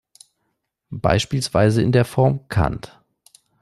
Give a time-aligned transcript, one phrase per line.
[0.89, 2.99] Beispielsweise in der Form "cand.